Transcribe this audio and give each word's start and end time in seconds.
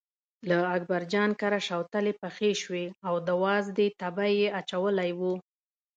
له 0.49 0.57
اکبرجان 0.75 1.29
کره 1.41 1.59
شوتلې 1.67 2.13
پخې 2.21 2.51
شوې 2.61 2.85
او 3.07 3.15
د 3.27 3.29
وازدې 3.43 3.87
تبی 4.01 4.31
یې 4.41 4.47
اچولی 4.59 5.11
و. 5.19 5.21